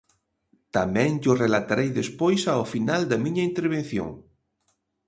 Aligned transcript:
Tamén 0.75 1.11
llo 1.21 1.33
relatarei 1.43 1.89
despois 1.99 2.41
ao 2.45 2.63
final 2.73 3.01
da 3.11 3.17
miña 3.23 3.47
intervención. 3.49 4.09